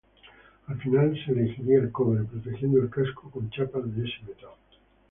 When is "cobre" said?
1.91-2.23